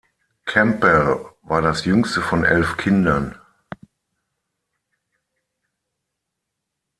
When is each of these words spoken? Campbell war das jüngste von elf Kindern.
Campbell 0.47 1.27
war 1.43 1.61
das 1.61 1.85
jüngste 1.85 2.23
von 2.23 2.43
elf 2.43 2.75
Kindern. 2.75 3.35